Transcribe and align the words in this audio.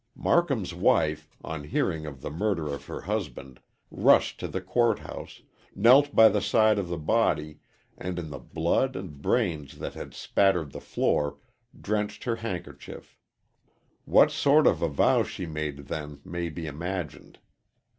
Marcum's 0.17 0.73
wife, 0.73 1.29
on 1.43 1.63
hearing 1.63 2.07
of 2.07 2.21
the 2.21 2.31
murder 2.31 2.73
of 2.73 2.85
her 2.85 3.01
husband, 3.01 3.59
rushed 3.91 4.39
to 4.39 4.47
the 4.47 4.59
court 4.59 4.97
house, 4.97 5.43
knelt 5.75 6.15
by 6.15 6.27
the 6.27 6.41
side 6.41 6.79
of 6.79 6.87
the 6.87 6.97
body 6.97 7.59
and 7.99 8.17
in 8.17 8.31
the 8.31 8.39
blood 8.39 8.95
and 8.95 9.21
brains 9.21 9.77
that 9.77 9.93
had 9.93 10.15
spattered 10.15 10.71
the 10.71 10.81
floor, 10.81 11.37
drenched 11.79 12.23
her 12.23 12.37
handkerchief. 12.37 13.15
What 14.05 14.31
sort 14.31 14.65
of 14.65 14.81
a 14.81 14.89
vow 14.89 15.21
she 15.21 15.45
made 15.45 15.85
then 15.85 16.19
may 16.25 16.49
be 16.49 16.65
imagined. 16.65 17.37